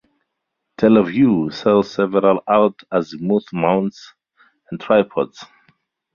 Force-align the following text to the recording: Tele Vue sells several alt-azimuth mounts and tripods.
Tele 0.77 1.03
Vue 1.03 1.51
sells 1.51 1.91
several 1.93 2.41
alt-azimuth 2.47 3.53
mounts 3.53 4.15
and 4.71 4.79
tripods. 4.81 5.45